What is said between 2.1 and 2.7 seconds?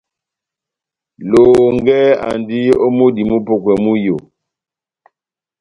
andi